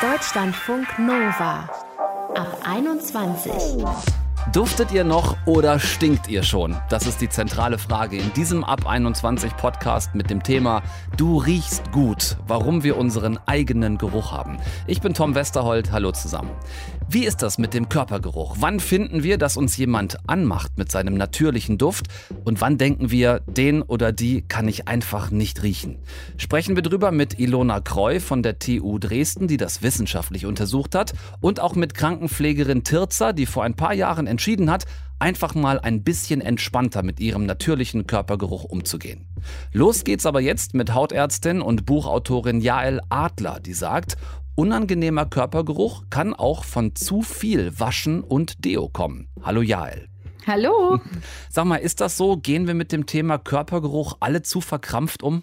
[0.00, 1.68] Deutschlandfunk Nova
[2.34, 3.52] ab 21.
[4.52, 6.76] Duftet ihr noch oder stinkt ihr schon?
[6.88, 10.82] Das ist die zentrale Frage in diesem Ab 21 Podcast mit dem Thema
[11.16, 14.58] Du riechst gut, warum wir unseren eigenen Geruch haben.
[14.86, 16.50] Ich bin Tom Westerholt, hallo zusammen.
[17.08, 18.56] Wie ist das mit dem Körpergeruch?
[18.58, 22.08] Wann finden wir, dass uns jemand anmacht mit seinem natürlichen Duft?
[22.42, 25.98] Und wann denken wir, den oder die kann ich einfach nicht riechen?
[26.36, 31.12] Sprechen wir drüber mit Ilona Kreu von der TU Dresden, die das wissenschaftlich untersucht hat,
[31.40, 34.84] und auch mit Krankenpflegerin Tirza, die vor ein paar Jahren entschieden hat,
[35.20, 39.26] einfach mal ein bisschen entspannter mit ihrem natürlichen Körpergeruch umzugehen.
[39.72, 44.16] Los geht's aber jetzt mit Hautärztin und Buchautorin Jael Adler, die sagt,
[44.56, 49.28] Unangenehmer Körpergeruch kann auch von zu viel Waschen und Deo kommen.
[49.42, 50.08] Hallo Jael.
[50.46, 50.98] Hallo.
[51.50, 52.38] Sag mal, ist das so?
[52.38, 55.42] Gehen wir mit dem Thema Körpergeruch alle zu verkrampft um?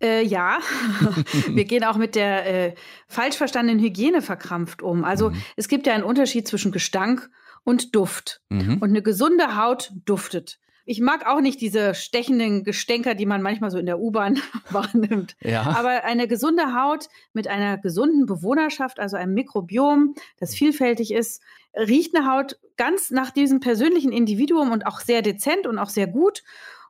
[0.00, 0.60] Äh, ja,
[1.48, 2.74] wir gehen auch mit der äh,
[3.08, 5.02] falsch verstandenen Hygiene verkrampft um.
[5.02, 5.42] Also mhm.
[5.56, 7.28] es gibt ja einen Unterschied zwischen Gestank
[7.64, 8.42] und Duft.
[8.48, 8.78] Mhm.
[8.78, 10.60] Und eine gesunde Haut duftet.
[10.88, 15.36] Ich mag auch nicht diese stechenden Gestänker, die man manchmal so in der U-Bahn wahrnimmt.
[15.42, 15.64] Ja.
[15.64, 21.42] Aber eine gesunde Haut mit einer gesunden Bewohnerschaft, also einem Mikrobiom, das vielfältig ist,
[21.74, 26.06] riecht eine Haut ganz nach diesem persönlichen Individuum und auch sehr dezent und auch sehr
[26.06, 26.42] gut.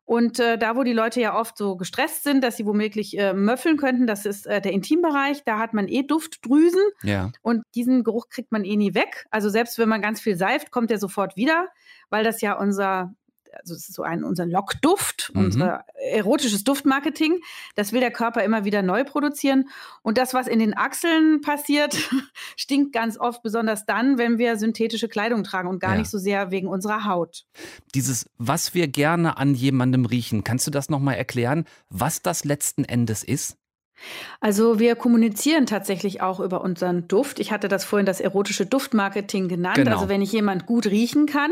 [0.05, 3.33] Und äh, da, wo die Leute ja oft so gestresst sind, dass sie womöglich äh,
[3.33, 5.43] möffeln könnten, das ist äh, der Intimbereich.
[5.45, 6.83] Da hat man eh Duftdrüsen.
[7.03, 7.33] Ja.
[7.43, 9.27] Und diesen Geruch kriegt man eh nie weg.
[9.33, 11.67] Also selbst wenn man ganz viel seift, kommt der sofort wieder,
[12.11, 13.13] weil das ja unser
[13.53, 15.47] also es ist so ein unser Lockduft, mhm.
[15.47, 17.41] unser erotisches Duftmarketing.
[17.75, 19.69] Das will der Körper immer wieder neu produzieren.
[20.03, 21.97] Und das, was in den Achseln passiert,
[22.57, 25.99] stinkt ganz oft, besonders dann, wenn wir synthetische Kleidung tragen und gar ja.
[25.99, 27.47] nicht so sehr wegen unserer Haut.
[27.95, 32.85] Dieses, was wir gerne an jemandem riechen, kannst du das nochmal erklären, was das letzten
[32.85, 33.57] Endes ist?
[34.41, 37.41] Also wir kommunizieren tatsächlich auch über unseren Duft.
[37.41, 39.77] Ich hatte das vorhin das erotische Duftmarketing genannt.
[39.77, 39.93] Genau.
[39.93, 41.51] Also wenn ich jemand gut riechen kann,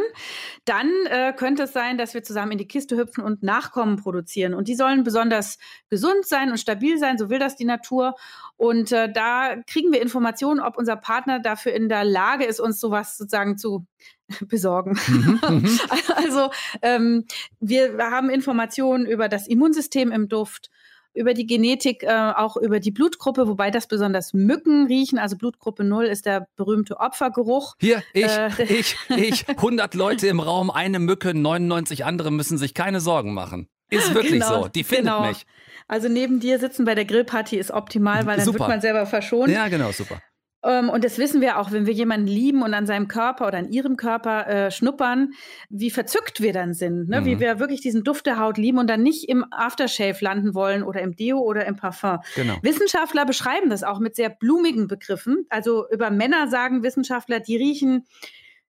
[0.64, 4.54] dann äh, könnte es sein, dass wir zusammen in die Kiste hüpfen und Nachkommen produzieren.
[4.54, 5.58] Und die sollen besonders
[5.90, 8.14] gesund sein und stabil sein, so will das die Natur.
[8.56, 12.80] Und äh, da kriegen wir Informationen, ob unser Partner dafür in der Lage ist, uns
[12.80, 13.86] sowas sozusagen zu
[14.48, 14.98] besorgen.
[15.08, 15.78] Mhm,
[16.16, 16.50] also
[16.82, 17.26] ähm,
[17.60, 20.70] wir haben Informationen über das Immunsystem im Duft
[21.16, 25.18] über die Genetik, äh, auch über die Blutgruppe, wobei das besonders Mücken riechen.
[25.18, 27.74] Also Blutgruppe 0 ist der berühmte Opfergeruch.
[27.80, 32.74] Hier, ich, äh, ich, ich, 100 Leute im Raum, eine Mücke, 99 andere müssen sich
[32.74, 33.68] keine Sorgen machen.
[33.88, 35.28] Ist wirklich genau, so, die findet genau.
[35.28, 35.46] mich.
[35.86, 38.60] Also neben dir sitzen bei der Grillparty ist optimal, weil dann super.
[38.60, 39.48] wird man selber verschont.
[39.48, 40.20] Ja, genau, super.
[40.62, 43.58] Ähm, und das wissen wir auch, wenn wir jemanden lieben und an seinem Körper oder
[43.58, 45.32] an ihrem Körper äh, schnuppern,
[45.68, 47.20] wie verzückt wir dann sind, ne?
[47.20, 47.24] Mhm.
[47.24, 50.82] wie wir wirklich diesen Duft der Haut lieben und dann nicht im Aftershave landen wollen
[50.82, 52.18] oder im Deo oder im Parfum.
[52.34, 52.56] Genau.
[52.62, 55.46] Wissenschaftler beschreiben das auch mit sehr blumigen Begriffen.
[55.48, 58.06] Also über Männer sagen Wissenschaftler, die riechen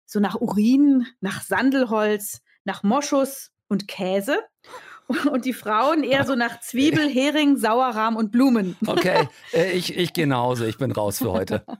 [0.06, 4.38] so nach Urin, nach Sandelholz, nach Moschus und Käse.
[5.32, 8.76] Und die Frauen eher so nach Zwiebel, Hering, Sauerrahm und Blumen.
[8.86, 11.64] Okay, äh, ich, ich gehe nach Hause, ich bin raus für heute.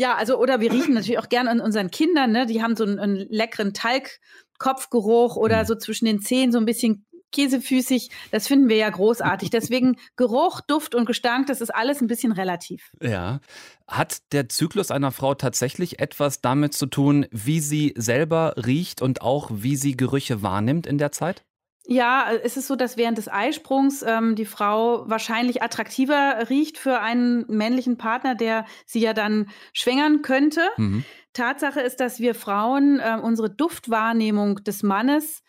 [0.00, 2.46] Ja, also oder wir riechen natürlich auch gerne an unseren Kindern, ne?
[2.46, 5.66] Die haben so einen, einen leckeren Talgkopfgeruch oder mhm.
[5.66, 8.10] so zwischen den Zähnen so ein bisschen käsefüßig.
[8.30, 9.50] Das finden wir ja großartig.
[9.50, 12.92] Deswegen Geruch, Duft und Gestank, das ist alles ein bisschen relativ.
[13.02, 13.40] Ja.
[13.88, 19.22] Hat der Zyklus einer Frau tatsächlich etwas damit zu tun, wie sie selber riecht und
[19.22, 21.44] auch wie sie Gerüche wahrnimmt in der Zeit?
[21.90, 27.00] Ja, es ist so, dass während des Eisprungs ähm, die Frau wahrscheinlich attraktiver riecht für
[27.00, 30.60] einen männlichen Partner, der sie ja dann schwängern könnte.
[30.76, 31.02] Mhm.
[31.32, 35.42] Tatsache ist, dass wir Frauen äh, unsere Duftwahrnehmung des Mannes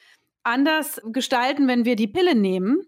[0.44, 2.84] anders gestalten, wenn wir die Pille nehmen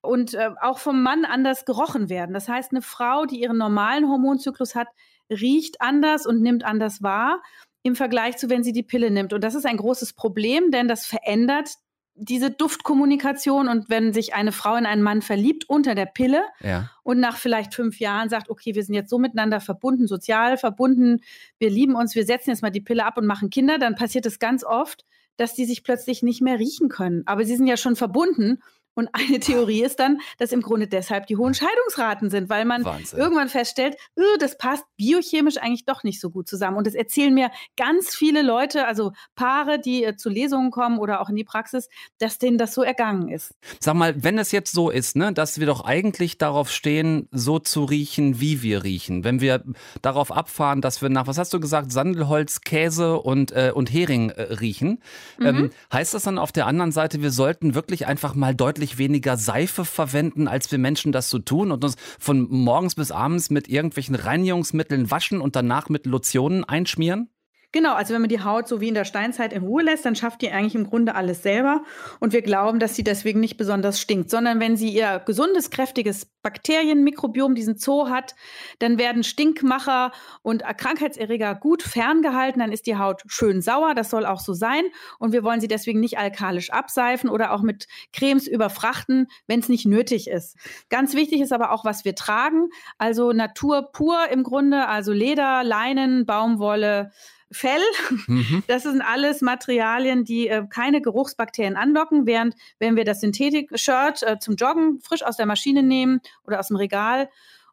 [0.00, 2.32] und äh, auch vom Mann anders gerochen werden.
[2.32, 4.88] Das heißt, eine Frau, die ihren normalen Hormonzyklus hat,
[5.28, 7.42] riecht anders und nimmt anders wahr
[7.82, 9.34] im Vergleich zu, wenn sie die Pille nimmt.
[9.34, 11.74] Und das ist ein großes Problem, denn das verändert
[12.18, 16.90] diese Duftkommunikation und wenn sich eine Frau in einen Mann verliebt unter der Pille ja.
[17.02, 21.20] und nach vielleicht fünf Jahren sagt, okay, wir sind jetzt so miteinander verbunden, sozial verbunden,
[21.58, 24.26] wir lieben uns, wir setzen jetzt mal die Pille ab und machen Kinder, dann passiert
[24.26, 25.04] es ganz oft,
[25.36, 27.22] dass die sich plötzlich nicht mehr riechen können.
[27.26, 28.58] Aber sie sind ja schon verbunden
[28.98, 32.84] und eine Theorie ist dann, dass im Grunde deshalb die hohen Scheidungsraten sind, weil man
[32.84, 33.18] Wahnsinn.
[33.18, 33.96] irgendwann feststellt,
[34.40, 36.76] das passt biochemisch eigentlich doch nicht so gut zusammen.
[36.76, 41.20] Und das erzählen mir ganz viele Leute, also Paare, die äh, zu Lesungen kommen oder
[41.20, 43.54] auch in die Praxis, dass denen das so ergangen ist.
[43.78, 47.60] Sag mal, wenn es jetzt so ist, ne, dass wir doch eigentlich darauf stehen, so
[47.60, 49.62] zu riechen, wie wir riechen, wenn wir
[50.02, 54.30] darauf abfahren, dass wir nach, was hast du gesagt, Sandelholz, Käse und, äh, und Hering
[54.30, 55.00] äh, riechen,
[55.38, 55.46] mhm.
[55.46, 58.98] ähm, heißt das dann auf der anderen Seite, wir sollten wirklich einfach mal deutlich deutlich
[58.98, 63.50] weniger Seife verwenden, als wir Menschen das so tun und uns von morgens bis abends
[63.50, 67.28] mit irgendwelchen Reinigungsmitteln waschen und danach mit Lotionen einschmieren?
[67.70, 70.16] Genau, also wenn man die Haut so wie in der Steinzeit in Ruhe lässt, dann
[70.16, 71.84] schafft die eigentlich im Grunde alles selber.
[72.18, 76.24] Und wir glauben, dass sie deswegen nicht besonders stinkt, sondern wenn sie ihr gesundes, kräftiges
[76.42, 78.34] Bakterienmikrobiom, diesen Zoo hat,
[78.78, 82.60] dann werden Stinkmacher und Krankheitserreger gut ferngehalten.
[82.60, 83.94] Dann ist die Haut schön sauer.
[83.94, 84.84] Das soll auch so sein.
[85.18, 89.68] Und wir wollen sie deswegen nicht alkalisch abseifen oder auch mit Cremes überfrachten, wenn es
[89.68, 90.56] nicht nötig ist.
[90.88, 92.70] Ganz wichtig ist aber auch, was wir tragen.
[92.96, 97.10] Also Natur pur im Grunde, also Leder, Leinen, Baumwolle,
[97.50, 97.80] Fell.
[98.26, 98.62] Mhm.
[98.66, 104.38] Das sind alles Materialien, die äh, keine Geruchsbakterien anlocken, während wenn wir das Synthetik-Shirt äh,
[104.38, 107.28] zum Joggen frisch aus der Maschine nehmen oder aus dem Regal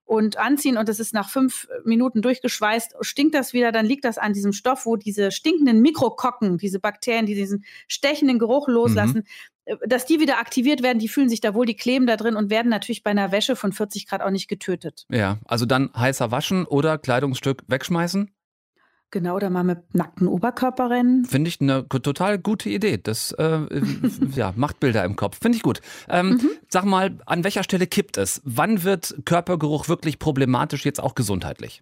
[0.05, 4.17] und anziehen und es ist nach fünf Minuten durchgeschweißt, stinkt das wieder, dann liegt das
[4.17, 9.23] an diesem Stoff, wo diese stinkenden Mikrokokken, diese Bakterien, die diesen stechenden Geruch loslassen, mhm.
[9.87, 12.51] Dass die wieder aktiviert werden, die fühlen sich da wohl, die kleben da drin und
[12.51, 15.07] werden natürlich bei einer Wäsche von 40 Grad auch nicht getötet.
[15.09, 18.29] Ja, also dann heißer waschen oder Kleidungsstück wegschmeißen?
[19.15, 21.23] Genau, oder mal mit nackten Oberkörper rennen.
[21.23, 22.97] Finde ich eine total gute Idee.
[23.01, 23.59] Das äh,
[24.35, 25.39] ja, macht Bilder im Kopf.
[25.41, 25.79] Finde ich gut.
[26.09, 26.49] Ähm, mhm.
[26.67, 28.41] Sag mal, an welcher Stelle kippt es?
[28.43, 31.81] Wann wird Körpergeruch wirklich problematisch, jetzt auch gesundheitlich?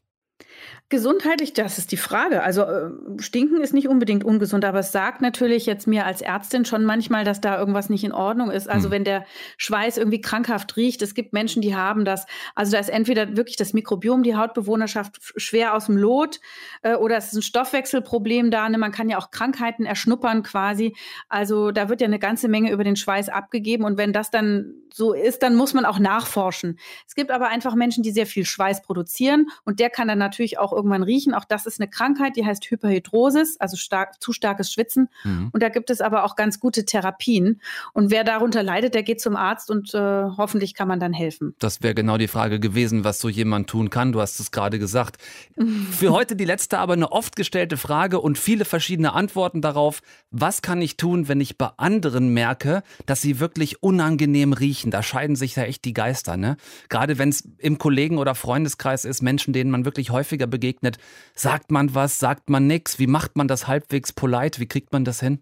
[0.94, 2.44] Gesundheitlich, das ist die Frage.
[2.44, 6.66] Also äh, stinken ist nicht unbedingt ungesund, aber es sagt natürlich jetzt mir als Ärztin
[6.66, 8.69] schon manchmal, dass da irgendwas nicht in Ordnung ist.
[8.69, 8.92] Also hm.
[8.92, 9.25] wenn der
[9.57, 12.28] Schweiß irgendwie krankhaft riecht, es gibt Menschen, die haben das.
[12.54, 16.40] Also da ist entweder wirklich das Mikrobiom, die Hautbewohnerschaft schwer aus dem Lot
[16.84, 18.69] äh, oder es ist ein Stoffwechselproblem da.
[18.69, 18.78] Ne?
[18.78, 20.96] Man kann ja auch Krankheiten erschnuppern quasi.
[21.28, 24.75] Also da wird ja eine ganze Menge über den Schweiß abgegeben und wenn das dann
[24.94, 26.78] so ist, dann muss man auch nachforschen.
[27.07, 30.33] Es gibt aber einfach Menschen, die sehr viel Schweiß produzieren und der kann dann natürlich
[30.58, 31.34] auch irgendwann riechen.
[31.34, 35.10] Auch das ist eine Krankheit, die heißt Hyperhidrosis, also stark, zu starkes Schwitzen.
[35.24, 35.50] Mhm.
[35.52, 37.62] Und da gibt es aber auch ganz gute Therapien.
[37.94, 41.56] Und wer darunter leidet, der geht zum Arzt und äh, hoffentlich kann man dann helfen.
[41.60, 44.12] Das wäre genau die Frage gewesen, was so jemand tun kann.
[44.12, 45.18] Du hast es gerade gesagt.
[45.92, 50.02] Für heute die letzte, aber eine oft gestellte Frage und viele verschiedene Antworten darauf.
[50.32, 54.92] Was kann ich tun, wenn ich bei anderen merke, dass sie wirklich unangenehm riechen?
[54.92, 56.38] Da scheiden sich ja echt die Geister.
[56.38, 56.58] Ne?
[56.90, 60.98] Gerade wenn es im Kollegen- oder Freundeskreis ist, Menschen, denen man wirklich häufiger begegnet.
[61.36, 63.00] Sagt man was, sagt man nichts?
[63.00, 64.62] Wie macht man das halbwegs polite?
[64.62, 65.39] Wie kriegt man das hin?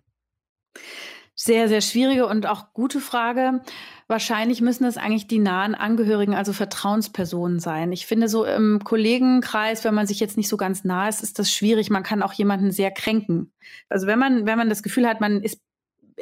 [1.36, 3.62] Sehr, sehr schwierige und auch gute Frage.
[4.08, 7.92] Wahrscheinlich müssen es eigentlich die nahen Angehörigen, also Vertrauenspersonen sein.
[7.94, 11.40] Ich finde, so im Kollegenkreis, wenn man sich jetzt nicht so ganz nah ist, ist
[11.40, 11.90] das schwierig.
[11.90, 13.54] Man kann auch jemanden sehr kränken.
[13.90, 15.62] Also wenn man, wenn man das Gefühl hat, man ist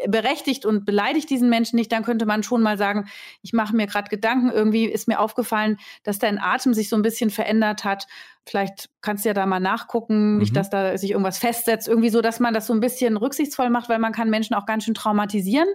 [0.08, 3.10] berechtigt und beleidigt diesen Menschen nicht, dann könnte man schon mal sagen,
[3.42, 7.02] ich mache mir gerade Gedanken, irgendwie ist mir aufgefallen, dass dein Atem sich so ein
[7.02, 8.08] bisschen verändert hat.
[8.46, 10.38] Vielleicht kannst du ja da mal nachgucken, mhm.
[10.40, 13.70] nicht, dass da sich irgendwas festsetzt, irgendwie so, dass man das so ein bisschen rücksichtsvoll
[13.70, 15.68] macht, weil man kann Menschen auch ganz schön traumatisieren,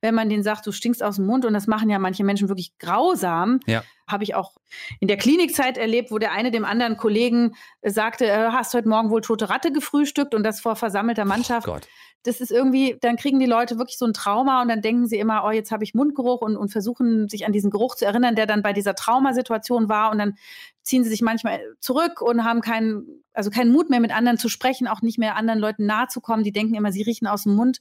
[0.00, 2.48] wenn man denen sagt, du stinkst aus dem Mund und das machen ja manche Menschen
[2.48, 3.60] wirklich grausam.
[3.66, 3.82] Ja.
[4.08, 4.52] Habe ich auch
[5.00, 9.10] in der Klinikzeit erlebt, wo der eine dem anderen Kollegen sagte, äh, hast heute Morgen
[9.10, 11.68] wohl tote Ratte gefrühstückt und das vor versammelter Mannschaft.
[11.68, 11.88] Oh Gott
[12.24, 15.18] das ist irgendwie, dann kriegen die Leute wirklich so ein Trauma und dann denken sie
[15.18, 18.36] immer, oh, jetzt habe ich Mundgeruch und, und versuchen sich an diesen Geruch zu erinnern,
[18.36, 20.34] der dann bei dieser Traumasituation war und dann
[20.82, 24.48] ziehen sie sich manchmal zurück und haben keinen, also keinen Mut mehr mit anderen zu
[24.48, 26.44] sprechen, auch nicht mehr anderen Leuten nahe zu kommen.
[26.44, 27.80] Die denken immer, sie riechen aus dem Mund.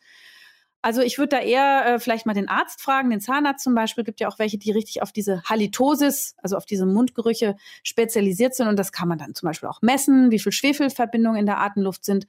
[0.83, 4.03] Also ich würde da eher äh, vielleicht mal den Arzt fragen, den Zahnarzt zum Beispiel.
[4.03, 8.67] Gibt ja auch welche, die richtig auf diese Halitosis, also auf diese Mundgerüche spezialisiert sind.
[8.67, 12.03] Und das kann man dann zum Beispiel auch messen, wie viel Schwefelverbindungen in der Atemluft
[12.03, 12.27] sind.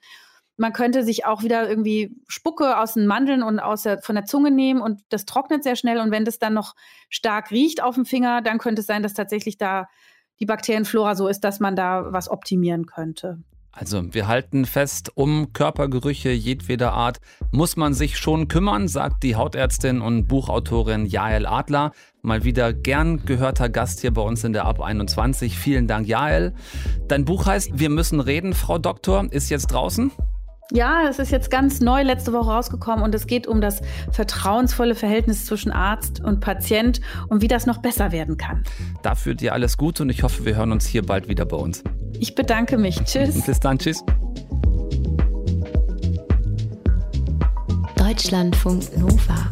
[0.56, 4.26] Man könnte sich auch wieder irgendwie Spucke aus den Mandeln und aus der, von der
[4.26, 5.98] Zunge nehmen und das trocknet sehr schnell.
[5.98, 6.74] Und wenn das dann noch
[7.08, 9.88] stark riecht auf dem Finger, dann könnte es sein, dass tatsächlich da
[10.40, 13.38] die Bakterienflora so ist, dass man da was optimieren könnte.
[13.74, 17.20] Also wir halten fest, um Körpergerüche jedweder Art
[17.52, 21.92] muss man sich schon kümmern, sagt die Hautärztin und Buchautorin Jael Adler.
[22.20, 25.58] Mal wieder gern gehörter Gast hier bei uns in der Ab 21.
[25.58, 26.52] Vielen Dank, Jael.
[27.08, 30.12] Dein Buch heißt Wir müssen reden, Frau Doktor, ist jetzt draußen?
[30.70, 34.94] Ja, es ist jetzt ganz neu letzte Woche rausgekommen und es geht um das vertrauensvolle
[34.94, 38.64] Verhältnis zwischen Arzt und Patient und wie das noch besser werden kann.
[39.02, 41.82] Dafür dir alles Gute und ich hoffe, wir hören uns hier bald wieder bei uns.
[42.18, 43.02] Ich bedanke mich.
[43.04, 43.44] Tschüss.
[43.44, 43.78] Bis dann.
[43.78, 44.02] Tschüss.
[47.96, 49.50] Deutschlandfunk Nova.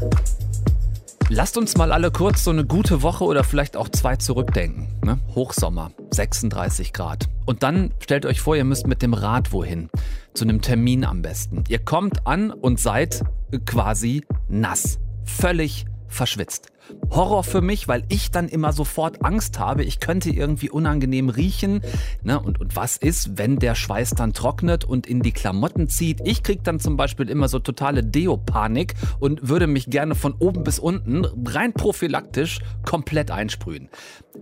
[1.32, 4.88] Lasst uns mal alle kurz so eine gute Woche oder vielleicht auch zwei zurückdenken.
[5.04, 5.20] Ne?
[5.32, 7.28] Hochsommer, 36 Grad.
[7.46, 9.90] Und dann stellt euch vor, ihr müsst mit dem Rad wohin.
[10.34, 11.62] Zu einem Termin am besten.
[11.68, 13.22] Ihr kommt an und seid
[13.64, 14.98] quasi nass.
[15.24, 16.72] Völlig verschwitzt.
[17.10, 21.82] Horror für mich, weil ich dann immer sofort Angst habe, ich könnte irgendwie unangenehm riechen.
[22.22, 22.38] Ne?
[22.40, 26.20] Und, und was ist, wenn der Schweiß dann trocknet und in die Klamotten zieht?
[26.24, 30.62] Ich kriege dann zum Beispiel immer so totale Deo-Panik und würde mich gerne von oben
[30.62, 33.88] bis unten rein prophylaktisch komplett einsprühen.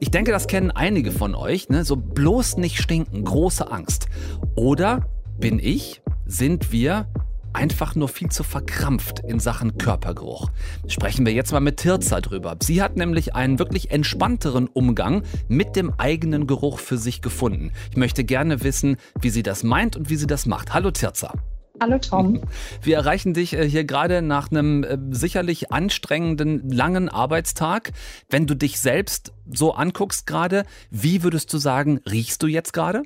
[0.00, 1.68] Ich denke, das kennen einige von euch.
[1.68, 1.84] Ne?
[1.84, 4.08] So bloß nicht stinken, große Angst.
[4.54, 7.06] Oder bin ich, sind wir
[7.52, 10.50] einfach nur viel zu verkrampft in Sachen Körpergeruch.
[10.86, 12.56] Sprechen wir jetzt mal mit Tirza drüber.
[12.62, 17.72] Sie hat nämlich einen wirklich entspannteren Umgang mit dem eigenen Geruch für sich gefunden.
[17.90, 20.74] Ich möchte gerne wissen, wie sie das meint und wie sie das macht.
[20.74, 21.32] Hallo Tirza.
[21.80, 22.40] Hallo Tom.
[22.82, 27.92] Wir erreichen dich äh, hier gerade nach einem äh, sicherlich anstrengenden, langen Arbeitstag.
[28.28, 33.02] Wenn du dich selbst so anguckst gerade, wie würdest du sagen, riechst du jetzt gerade?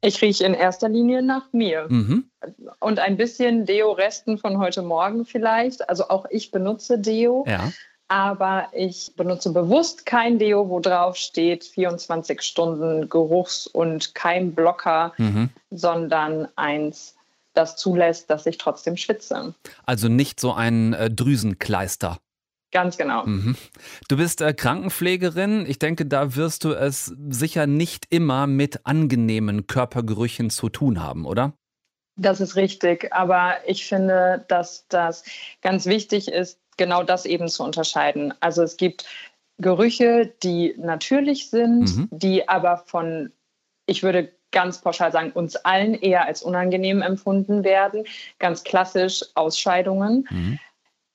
[0.00, 1.86] Ich rieche in erster Linie nach mir.
[1.88, 2.30] Mhm.
[2.80, 5.88] Und ein bisschen Deo-Resten von heute Morgen vielleicht.
[5.88, 7.44] Also auch ich benutze Deo.
[7.48, 7.72] Ja.
[8.08, 15.50] Aber ich benutze bewusst kein Deo, wo drauf steht 24 Stunden Geruchs- und Keimblocker, mhm.
[15.70, 17.16] sondern eins,
[17.54, 19.54] das zulässt, dass ich trotzdem schwitze.
[19.86, 22.18] Also nicht so ein äh, Drüsenkleister.
[22.76, 23.24] Ganz genau.
[23.24, 23.56] Mhm.
[24.06, 25.64] Du bist äh, Krankenpflegerin.
[25.66, 31.24] Ich denke, da wirst du es sicher nicht immer mit angenehmen Körpergerüchen zu tun haben,
[31.24, 31.54] oder?
[32.16, 33.14] Das ist richtig.
[33.14, 35.24] Aber ich finde, dass das
[35.62, 38.34] ganz wichtig ist, genau das eben zu unterscheiden.
[38.40, 39.06] Also es gibt
[39.56, 42.08] Gerüche, die natürlich sind, mhm.
[42.10, 43.32] die aber von,
[43.86, 48.04] ich würde ganz pauschal sagen, uns allen eher als unangenehm empfunden werden.
[48.38, 50.28] Ganz klassisch Ausscheidungen.
[50.28, 50.58] Mhm.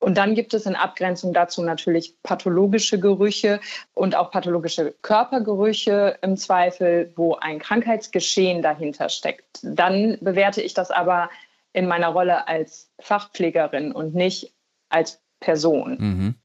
[0.01, 3.61] Und dann gibt es in Abgrenzung dazu natürlich pathologische Gerüche
[3.93, 9.59] und auch pathologische Körpergerüche im Zweifel, wo ein Krankheitsgeschehen dahinter steckt.
[9.61, 11.29] Dann bewerte ich das aber
[11.71, 14.51] in meiner Rolle als Fachpflegerin und nicht
[14.89, 15.97] als Person.
[15.99, 16.35] Mhm.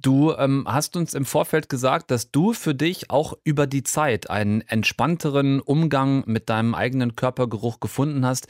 [0.00, 4.30] Du ähm, hast uns im Vorfeld gesagt, dass du für dich auch über die Zeit
[4.30, 8.46] einen entspannteren Umgang mit deinem eigenen Körpergeruch gefunden hast.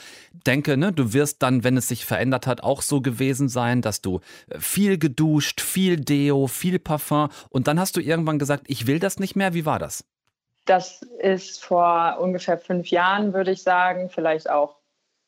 [0.47, 4.03] Denke, ne, du wirst dann, wenn es sich verändert hat, auch so gewesen sein, dass
[4.03, 8.87] du äh, viel geduscht, viel Deo, viel Parfum und dann hast du irgendwann gesagt, ich
[8.87, 9.55] will das nicht mehr.
[9.55, 10.05] Wie war das?
[10.67, 14.78] Das ist vor ungefähr fünf Jahren, würde ich sagen, vielleicht auch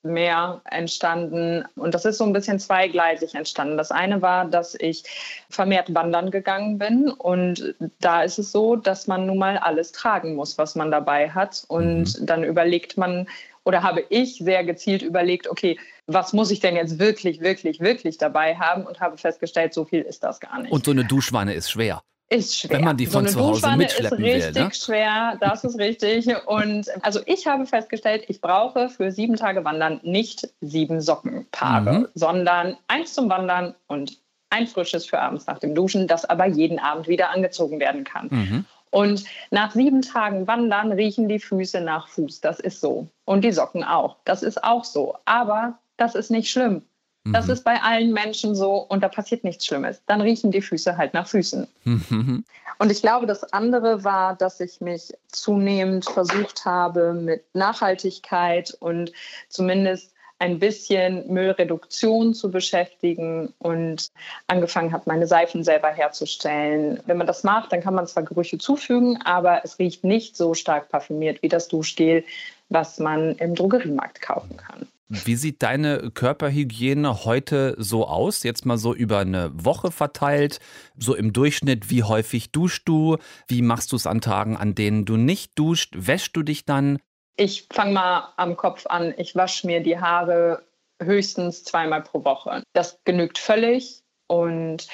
[0.02, 1.64] mehr entstanden.
[1.76, 3.76] Und das ist so ein bisschen zweigleisig entstanden.
[3.76, 5.04] Das eine war, dass ich
[5.50, 7.11] vermehrt wandern gegangen bin.
[7.11, 11.30] Und da ist es so, dass man nun mal alles tragen muss, was man dabei
[11.30, 11.64] hat.
[11.69, 12.26] Und mhm.
[12.26, 13.28] dann überlegt man,
[13.64, 18.16] oder habe ich sehr gezielt überlegt, okay, was muss ich denn jetzt wirklich, wirklich, wirklich
[18.16, 18.87] dabei haben?
[18.87, 20.73] Und habe festgestellt, so viel ist das gar nicht.
[20.73, 22.78] Und so eine Duschwanne ist schwer ist schwer.
[22.78, 24.75] Wenn man die von so zu Hause mitschleppen ist richtig will, ne?
[24.75, 26.28] schwer, das ist richtig.
[26.46, 32.08] Und also ich habe festgestellt, ich brauche für sieben Tage Wandern nicht sieben Sockenpaare, mhm.
[32.14, 34.18] sondern eins zum Wandern und
[34.50, 38.28] ein frisches für abends nach dem Duschen, das aber jeden Abend wieder angezogen werden kann.
[38.30, 38.64] Mhm.
[38.90, 42.40] Und nach sieben Tagen Wandern riechen die Füße nach Fuß.
[42.40, 43.08] Das ist so.
[43.25, 44.16] Und die Socken auch.
[44.25, 45.16] Das ist auch so.
[45.25, 46.82] Aber das ist nicht schlimm.
[47.24, 47.52] Das mhm.
[47.52, 50.00] ist bei allen Menschen so und da passiert nichts Schlimmes.
[50.06, 51.66] Dann riechen die Füße halt nach Füßen.
[51.84, 52.44] Mhm.
[52.78, 59.12] Und ich glaube, das andere war, dass ich mich zunehmend versucht habe, mit Nachhaltigkeit und
[59.50, 64.08] zumindest ein bisschen Müllreduktion zu beschäftigen und
[64.46, 67.00] angefangen habe, meine Seifen selber herzustellen.
[67.04, 70.54] Wenn man das macht, dann kann man zwar Gerüche zufügen, aber es riecht nicht so
[70.54, 72.24] stark parfümiert wie das Duschgel,
[72.70, 74.88] was man im Drogeriemarkt kaufen kann.
[75.12, 78.45] Wie sieht deine Körperhygiene heute so aus?
[78.45, 80.61] Jetzt mal so über eine Woche verteilt,
[80.97, 83.17] so im Durchschnitt, wie häufig duschst du?
[83.49, 85.95] Wie machst du es an Tagen, an denen du nicht duscht?
[85.97, 87.00] Wäschst du dich dann?
[87.37, 89.12] Ich fange mal am Kopf an.
[89.17, 90.62] Ich wasche mir die Haare
[91.02, 92.62] höchstens zweimal pro Woche.
[92.73, 94.87] Das genügt völlig und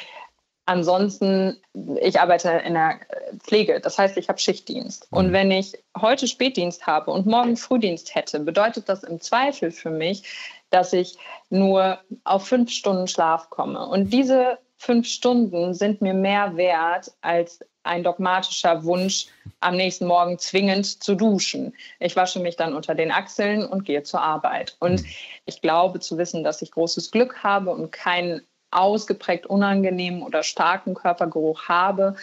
[0.66, 1.56] Ansonsten,
[2.00, 2.98] ich arbeite in der
[3.38, 5.06] Pflege, das heißt, ich habe Schichtdienst.
[5.10, 5.32] Und mhm.
[5.32, 10.24] wenn ich heute Spätdienst habe und morgen Frühdienst hätte, bedeutet das im Zweifel für mich,
[10.70, 11.16] dass ich
[11.50, 13.86] nur auf fünf Stunden Schlaf komme.
[13.86, 19.26] Und diese fünf Stunden sind mir mehr wert als ein dogmatischer Wunsch,
[19.60, 21.74] am nächsten Morgen zwingend zu duschen.
[22.00, 24.76] Ich wasche mich dann unter den Achseln und gehe zur Arbeit.
[24.80, 25.06] Und mhm.
[25.44, 28.42] ich glaube zu wissen, dass ich großes Glück habe und kein
[28.76, 32.16] ausgeprägt unangenehmen oder starken Körpergeruch habe.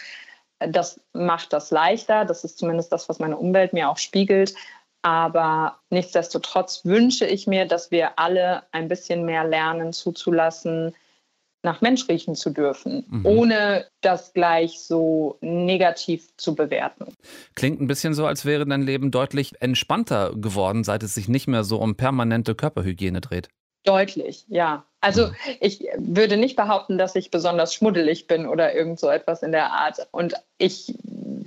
[0.60, 2.26] Das macht das leichter.
[2.26, 4.54] Das ist zumindest das, was meine Umwelt mir auch spiegelt.
[5.02, 10.96] Aber nichtsdestotrotz wünsche ich mir, dass wir alle ein bisschen mehr lernen zuzulassen,
[11.64, 13.26] nach Mensch riechen zu dürfen, mhm.
[13.26, 17.08] ohne das gleich so negativ zu bewerten.
[17.56, 21.48] Klingt ein bisschen so, als wäre dein Leben deutlich entspannter geworden, seit es sich nicht
[21.48, 23.50] mehr so um permanente Körperhygiene dreht.
[23.84, 24.86] Deutlich, ja.
[25.02, 29.52] Also ich würde nicht behaupten, dass ich besonders schmuddelig bin oder irgend so etwas in
[29.52, 30.08] der Art.
[30.12, 30.96] Und ich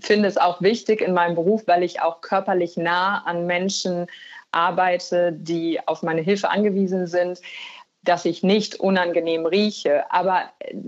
[0.02, 4.06] finde es auch wichtig in meinem Beruf, weil ich auch körperlich nah an Menschen
[4.52, 7.40] arbeite, die auf meine Hilfe angewiesen sind,
[8.02, 10.04] dass ich nicht unangenehm rieche.
[10.10, 10.42] Aber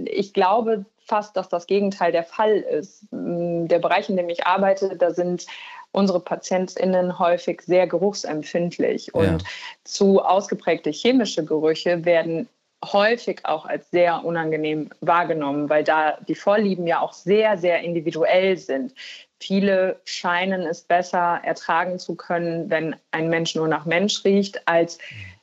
[0.05, 3.07] ich glaube fast, dass das Gegenteil der Fall ist.
[3.11, 5.47] Der Bereich, in dem ich arbeite, da sind
[5.93, 9.15] unsere PatientInnen häufig sehr geruchsempfindlich.
[9.15, 9.49] Und ja.
[9.85, 12.49] zu ausgeprägte chemische Gerüche werden
[12.85, 18.57] häufig auch als sehr unangenehm wahrgenommen, weil da die Vorlieben ja auch sehr, sehr individuell
[18.57, 18.95] sind.
[19.41, 24.99] Viele scheinen es besser ertragen zu können, wenn ein Mensch nur nach Mensch riecht, als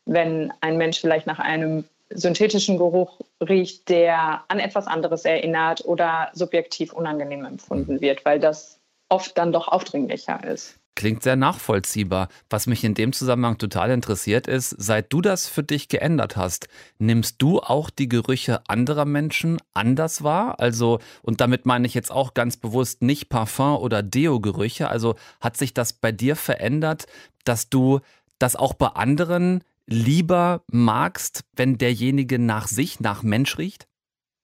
[0.06, 6.30] wenn ein Mensch vielleicht nach einem synthetischen Geruch riecht, der an etwas anderes erinnert oder
[6.34, 10.80] subjektiv unangenehm empfunden wird, weil das oft dann doch aufdringlicher ist.
[10.96, 12.30] Klingt sehr nachvollziehbar.
[12.50, 16.70] Was mich in dem Zusammenhang total interessiert ist, seit du das für dich geändert hast,
[17.00, 20.58] nimmst du auch die Gerüche anderer Menschen anders wahr?
[20.62, 24.88] Also, und damit meine ich jetzt auch ganz bewusst nicht Parfum oder Deo-Gerüche.
[24.88, 27.08] Also hat sich das bei dir verändert,
[27.44, 28.00] dass du
[28.40, 33.86] das auch bei anderen lieber magst, wenn derjenige nach sich, nach Mensch riecht?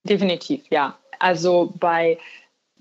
[0.04, 0.98] Definitiv, ja.
[1.18, 2.18] Also bei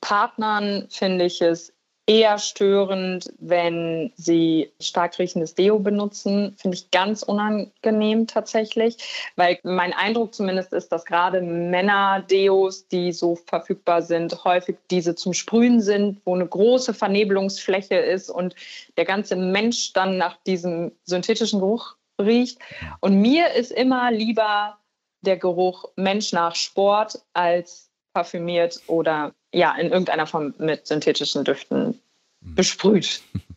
[0.01, 1.73] Partnern finde ich es
[2.07, 6.55] eher störend, wenn sie stark riechendes Deo benutzen.
[6.57, 8.97] Finde ich ganz unangenehm tatsächlich,
[9.35, 15.33] weil mein Eindruck zumindest ist, dass gerade Männer-Deos, die so verfügbar sind, häufig diese zum
[15.33, 18.55] Sprühen sind, wo eine große Vernebelungsfläche ist und
[18.97, 22.59] der ganze Mensch dann nach diesem synthetischen Geruch riecht.
[22.99, 24.77] Und mir ist immer lieber
[25.21, 31.99] der Geruch Mensch nach Sport als parfümiert oder ja, in irgendeiner Form mit synthetischen Düften
[32.43, 32.55] hm.
[32.55, 33.21] besprüht.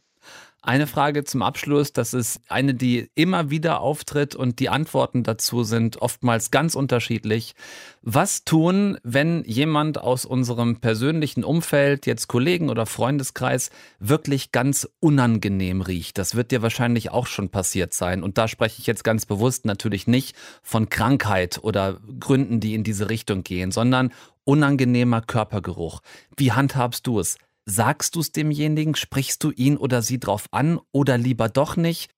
[0.67, 5.63] Eine Frage zum Abschluss, das ist eine, die immer wieder auftritt und die Antworten dazu
[5.63, 7.55] sind oftmals ganz unterschiedlich.
[8.01, 15.83] Was tun, wenn jemand aus unserem persönlichen Umfeld, jetzt Kollegen oder Freundeskreis, wirklich ganz unangenehm
[15.83, 16.17] riecht?
[16.17, 18.23] Das wird dir wahrscheinlich auch schon passiert sein.
[18.23, 22.85] Und da spreche ich jetzt ganz bewusst natürlich nicht von Krankheit oder Gründen, die in
[22.85, 26.01] diese Richtung gehen, sondern unangenehmer Körpergeruch.
[26.37, 27.39] Wie handhabst du es?
[27.67, 28.95] Sagst du es demjenigen?
[28.95, 32.11] Sprichst du ihn oder sie drauf an oder lieber doch nicht?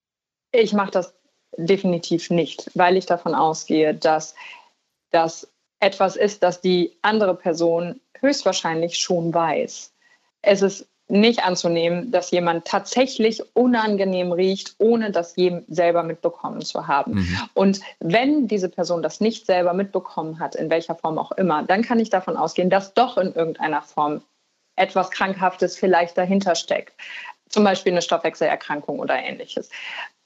[0.52, 1.14] Ich mache das
[1.56, 4.34] definitiv nicht, weil ich davon ausgehe, dass
[5.10, 5.48] das
[5.80, 9.92] etwas ist, das die andere Person höchstwahrscheinlich schon weiß.
[10.42, 16.88] Es ist nicht anzunehmen, dass jemand tatsächlich unangenehm riecht, ohne das je selber mitbekommen zu
[16.88, 17.14] haben.
[17.14, 17.38] Mhm.
[17.54, 21.82] Und wenn diese Person das nicht selber mitbekommen hat, in welcher Form auch immer, dann
[21.82, 24.22] kann ich davon ausgehen, dass doch in irgendeiner Form
[24.74, 26.92] etwas Krankhaftes vielleicht dahinter steckt.
[27.48, 29.70] Zum Beispiel eine Stoffwechselerkrankung oder ähnliches.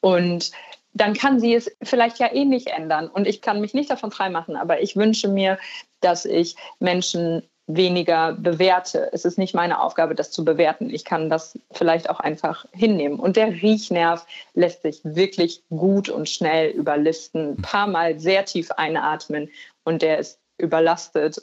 [0.01, 0.51] Und
[0.93, 3.09] dann kann sie es vielleicht ja eh nicht ändern.
[3.09, 5.59] Und ich kann mich nicht davon freimachen, aber ich wünsche mir,
[6.01, 7.43] dass ich Menschen
[7.77, 9.11] weniger bewerte.
[9.13, 10.91] Es ist nicht meine Aufgabe, das zu bewerten.
[10.91, 13.19] Ich kann das vielleicht auch einfach hinnehmen.
[13.19, 17.53] Und der Riechnerv lässt sich wirklich gut und schnell überlisten.
[17.53, 19.49] Ein paar Mal sehr tief einatmen
[19.85, 21.43] und der ist überlastet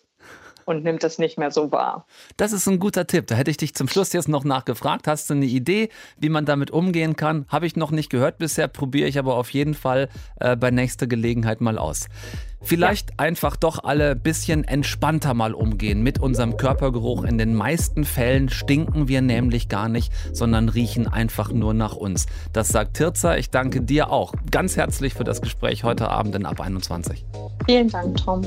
[0.68, 2.06] und nimmt es nicht mehr so wahr.
[2.36, 3.28] Das ist ein guter Tipp.
[3.28, 5.08] Da hätte ich dich zum Schluss jetzt noch nachgefragt.
[5.08, 7.46] Hast du eine Idee, wie man damit umgehen kann?
[7.48, 10.10] Habe ich noch nicht gehört bisher, probiere ich aber auf jeden Fall
[10.42, 12.08] äh, bei nächster Gelegenheit mal aus.
[12.62, 13.16] Vielleicht ja.
[13.18, 17.24] einfach doch alle ein bisschen entspannter mal umgehen mit unserem Körpergeruch.
[17.24, 22.26] In den meisten Fällen stinken wir nämlich gar nicht, sondern riechen einfach nur nach uns.
[22.54, 23.38] Das sagt Tirza.
[23.38, 27.26] Ich danke dir auch ganz herzlich für das Gespräch heute Abend in Ab 21.
[27.66, 28.46] Vielen Dank, Tom.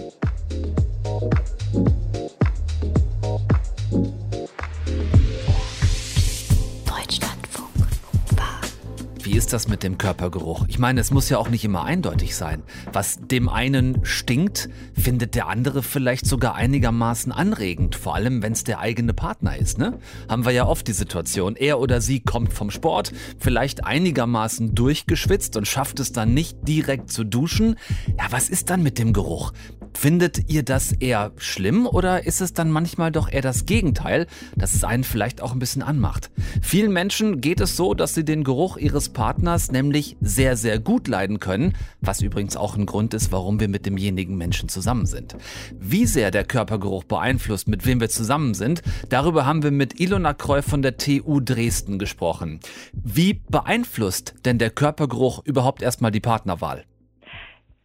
[9.40, 10.66] Ist das mit dem Körpergeruch?
[10.68, 12.62] Ich meine, es muss ja auch nicht immer eindeutig sein.
[12.92, 18.64] Was dem einen stinkt, findet der andere vielleicht sogar einigermaßen anregend, vor allem wenn es
[18.64, 19.78] der eigene Partner ist.
[19.78, 19.98] Ne?
[20.28, 25.56] Haben wir ja oft die Situation, er oder sie kommt vom Sport, vielleicht einigermaßen durchgeschwitzt
[25.56, 27.76] und schafft es dann nicht direkt zu duschen.
[28.18, 29.54] Ja, was ist dann mit dem Geruch?
[29.94, 34.26] Findet ihr das eher schlimm oder ist es dann manchmal doch eher das Gegenteil,
[34.56, 36.30] dass es einen vielleicht auch ein bisschen anmacht?
[36.62, 41.08] Vielen Menschen geht es so, dass sie den Geruch ihres Partners nämlich sehr, sehr gut
[41.08, 45.36] leiden können, was übrigens auch ein Grund ist, warum wir mit demjenigen Menschen zusammen sind.
[45.78, 50.34] Wie sehr der Körpergeruch beeinflusst, mit wem wir zusammen sind, darüber haben wir mit Ilona
[50.34, 52.60] Kreu von der TU Dresden gesprochen.
[52.92, 56.84] Wie beeinflusst denn der Körpergeruch überhaupt erstmal die Partnerwahl?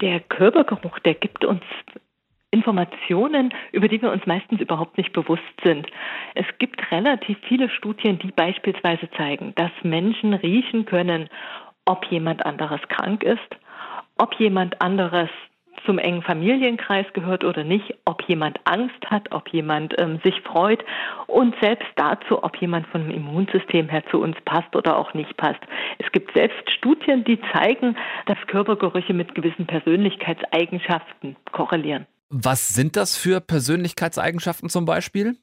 [0.02, 1.64] Der Körpergeruch, der gibt uns
[2.52, 5.88] Informationen, über die wir uns meistens überhaupt nicht bewusst sind.
[6.36, 11.30] Es gibt relativ viele Studien, die beispielsweise zeigen, dass Menschen riechen können,
[11.86, 13.56] ob jemand anderes krank ist,
[14.18, 15.30] ob jemand anderes
[15.86, 20.84] zum engen Familienkreis gehört oder nicht, ob jemand Angst hat, ob jemand ähm, sich freut
[21.28, 25.36] und selbst dazu, ob jemand von dem Immunsystem her zu uns passt oder auch nicht
[25.38, 25.62] passt.
[26.00, 32.06] Es gibt selbst Studien, die zeigen, dass Körpergerüche mit gewissen Persönlichkeitseigenschaften korrelieren.
[32.30, 35.38] Was sind das für Persönlichkeitseigenschaften zum Beispiel?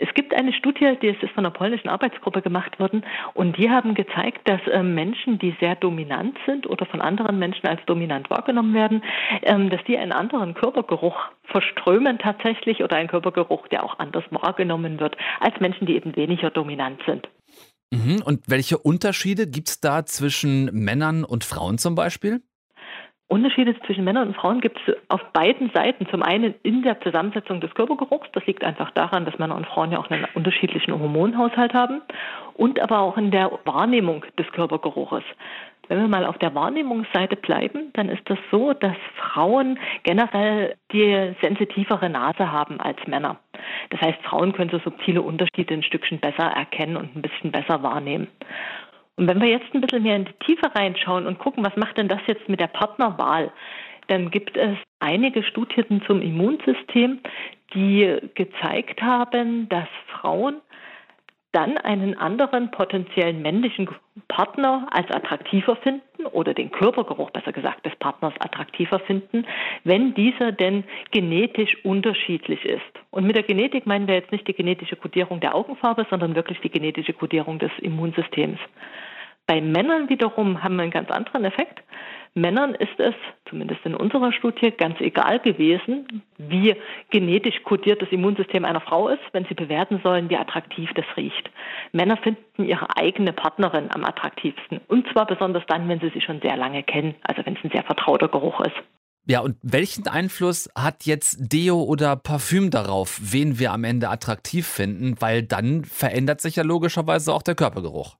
[0.00, 3.94] Es gibt eine Studie, die ist von einer polnischen Arbeitsgruppe gemacht worden und die haben
[3.94, 8.72] gezeigt, dass äh, Menschen, die sehr dominant sind oder von anderen Menschen als dominant wahrgenommen
[8.72, 9.02] werden,
[9.42, 15.00] ähm, dass die einen anderen Körpergeruch verströmen tatsächlich oder einen Körpergeruch, der auch anders wahrgenommen
[15.00, 17.28] wird als Menschen, die eben weniger dominant sind.
[17.92, 18.22] Mhm.
[18.24, 22.40] Und welche Unterschiede gibt es da zwischen Männern und Frauen zum Beispiel?
[23.30, 26.06] Unterschiede zwischen Männern und Frauen gibt es auf beiden Seiten.
[26.08, 28.28] Zum einen in der Zusammensetzung des Körpergeruchs.
[28.32, 32.02] Das liegt einfach daran, dass Männer und Frauen ja auch einen unterschiedlichen Hormonhaushalt haben.
[32.54, 35.22] Und aber auch in der Wahrnehmung des Körpergeruches.
[35.86, 41.34] Wenn wir mal auf der Wahrnehmungsseite bleiben, dann ist das so, dass Frauen generell die
[41.40, 43.38] sensitivere Nase haben als Männer.
[43.90, 47.82] Das heißt, Frauen können so subtile Unterschiede ein Stückchen besser erkennen und ein bisschen besser
[47.82, 48.26] wahrnehmen.
[49.20, 51.98] Und wenn wir jetzt ein bisschen mehr in die Tiefe reinschauen und gucken, was macht
[51.98, 53.52] denn das jetzt mit der Partnerwahl,
[54.06, 57.20] dann gibt es einige Studien zum Immunsystem,
[57.74, 60.62] die gezeigt haben, dass Frauen
[61.52, 63.90] dann einen anderen potenziellen männlichen
[64.28, 69.46] Partner als attraktiver finden oder den Körpergeruch besser gesagt des Partners attraktiver finden,
[69.84, 72.80] wenn dieser denn genetisch unterschiedlich ist.
[73.10, 76.60] Und mit der Genetik meinen wir jetzt nicht die genetische Kodierung der Augenfarbe, sondern wirklich
[76.60, 78.58] die genetische Kodierung des Immunsystems.
[79.50, 81.82] Bei Männern wiederum haben wir einen ganz anderen Effekt.
[82.34, 83.16] Männern ist es,
[83.48, 86.76] zumindest in unserer Studie, ganz egal gewesen, wie
[87.10, 91.50] genetisch kodiert das Immunsystem einer Frau ist, wenn sie bewerten sollen, wie attraktiv das riecht.
[91.90, 94.82] Männer finden ihre eigene Partnerin am attraktivsten.
[94.86, 97.72] Und zwar besonders dann, wenn sie sie schon sehr lange kennen, also wenn es ein
[97.72, 98.76] sehr vertrauter Geruch ist.
[99.26, 104.68] Ja, und welchen Einfluss hat jetzt Deo oder Parfüm darauf, wen wir am Ende attraktiv
[104.68, 105.16] finden?
[105.18, 108.14] Weil dann verändert sich ja logischerweise auch der Körpergeruch.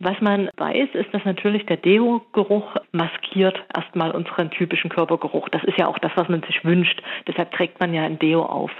[0.00, 5.48] Was man weiß, ist, dass natürlich der Deo-Geruch maskiert erstmal unseren typischen Körpergeruch.
[5.48, 7.02] Das ist ja auch das, was man sich wünscht.
[7.26, 8.70] Deshalb trägt man ja ein Deo auf.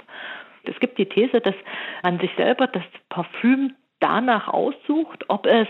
[0.63, 1.55] Es gibt die These, dass
[2.03, 5.67] man sich selber das Parfüm danach aussucht, ob es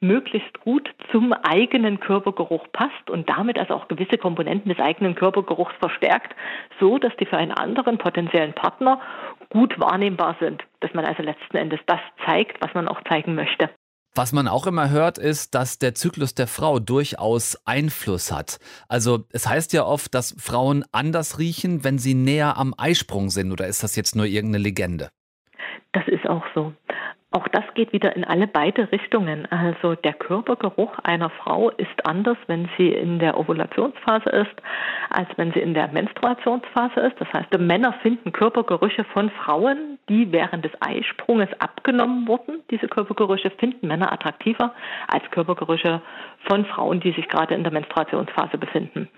[0.00, 5.74] möglichst gut zum eigenen Körpergeruch passt und damit also auch gewisse Komponenten des eigenen Körpergeruchs
[5.78, 6.34] verstärkt,
[6.80, 9.00] so dass die für einen anderen potenziellen Partner
[9.50, 13.70] gut wahrnehmbar sind, dass man also letzten Endes das zeigt, was man auch zeigen möchte.
[14.14, 18.58] Was man auch immer hört, ist, dass der Zyklus der Frau durchaus Einfluss hat.
[18.88, 23.52] Also es heißt ja oft, dass Frauen anders riechen, wenn sie näher am Eisprung sind.
[23.52, 25.10] Oder ist das jetzt nur irgendeine Legende?
[25.92, 26.72] Das ist auch so.
[27.30, 29.46] Auch das geht wieder in alle beide Richtungen.
[29.52, 34.54] Also der Körpergeruch einer Frau ist anders, wenn sie in der Ovulationsphase ist,
[35.10, 37.20] als wenn sie in der Menstruationsphase ist.
[37.20, 42.62] Das heißt, Männer finden Körpergerüche von Frauen, die während des Eisprunges abgenommen wurden.
[42.70, 44.74] Diese Körpergerüche finden Männer attraktiver
[45.08, 46.02] als Körpergerüche
[46.48, 49.08] von Frauen, die sich gerade in der Menstruationsphase befinden.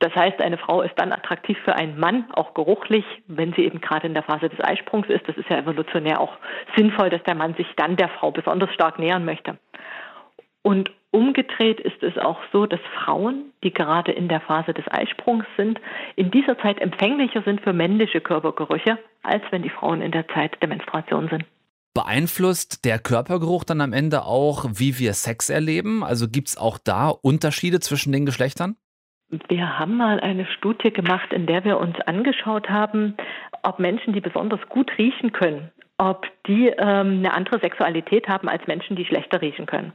[0.00, 3.82] Das heißt, eine Frau ist dann attraktiv für einen Mann, auch geruchlich, wenn sie eben
[3.82, 5.28] gerade in der Phase des Eisprungs ist.
[5.28, 6.38] Das ist ja evolutionär auch
[6.74, 9.58] sinnvoll, dass der Mann sich dann der Frau besonders stark nähern möchte.
[10.62, 15.46] Und umgedreht ist es auch so, dass Frauen, die gerade in der Phase des Eisprungs
[15.56, 15.80] sind,
[16.16, 20.60] in dieser Zeit empfänglicher sind für männliche Körpergerüche, als wenn die Frauen in der Zeit
[20.60, 21.44] der Menstruation sind.
[21.94, 26.04] Beeinflusst der Körpergeruch dann am Ende auch, wie wir Sex erleben?
[26.04, 28.76] Also gibt es auch da Unterschiede zwischen den Geschlechtern?
[29.48, 33.16] Wir haben mal eine Studie gemacht, in der wir uns angeschaut haben,
[33.62, 35.70] ob Menschen, die besonders gut riechen können,
[36.00, 39.92] ob die ähm, eine andere Sexualität haben als Menschen, die schlechter riechen können.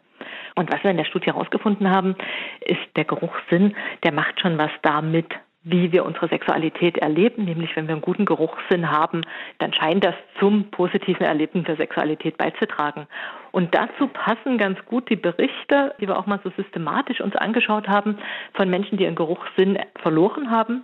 [0.56, 2.15] Und was wir in der Studie herausgefunden haben,
[2.62, 7.88] ist der Geruchssinn, der macht schon was damit, wie wir unsere Sexualität erleben, nämlich wenn
[7.88, 9.22] wir einen guten Geruchssinn haben,
[9.58, 13.08] dann scheint das zum positiven Erleben der Sexualität beizutragen.
[13.52, 17.88] Und dazu passen ganz gut die Berichte, die wir auch mal so systematisch uns angeschaut
[17.88, 18.20] haben,
[18.54, 20.84] von Menschen, die ihren Geruchssinn verloren haben,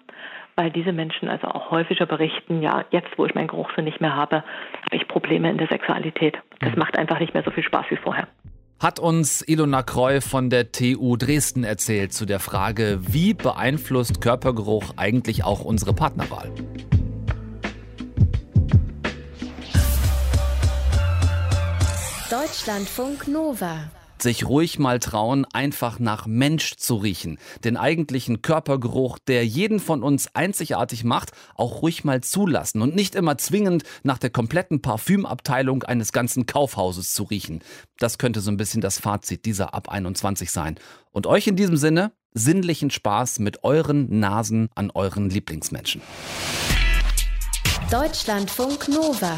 [0.56, 4.16] weil diese Menschen also auch häufiger berichten, ja, jetzt wo ich meinen Geruchssinn nicht mehr
[4.16, 6.38] habe, habe ich Probleme in der Sexualität.
[6.60, 6.80] Das mhm.
[6.80, 8.28] macht einfach nicht mehr so viel Spaß wie vorher
[8.82, 14.94] hat uns Ilona Kreu von der TU Dresden erzählt zu der Frage, wie beeinflusst Körpergeruch
[14.98, 16.50] eigentlich auch unsere Partnerwahl?
[22.32, 23.92] Deutschlandfunk Nova
[24.24, 27.38] sich ruhig mal trauen, einfach nach Mensch zu riechen.
[27.64, 33.16] Den eigentlichen Körpergeruch, der jeden von uns einzigartig macht, auch ruhig mal zulassen und nicht
[33.16, 37.64] immer zwingend nach der kompletten Parfümabteilung eines ganzen Kaufhauses zu riechen.
[37.98, 40.76] Das könnte so ein bisschen das Fazit dieser Ab 21 sein.
[41.12, 46.02] Und euch in diesem Sinne sinnlichen Spaß mit euren Nasen an euren Lieblingsmenschen.
[47.90, 49.38] Deutschlandfunk Nova.